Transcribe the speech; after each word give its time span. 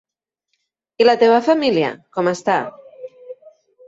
I 1.03 1.05
la 1.05 1.13
teva 1.23 1.41
família, 1.47 1.91
com 2.17 2.31
està? 2.31 2.57